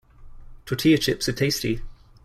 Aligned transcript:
Tortilla 0.65 0.97
chips 0.97 1.29
are 1.29 1.33
tasty. 1.33 1.79